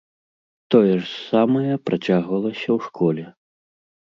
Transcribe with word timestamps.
Тое 0.75 0.95
ж 1.01 1.05
самае 1.29 1.75
працягвалася 1.91 2.65
ў 2.77 2.79
школе. 2.89 3.23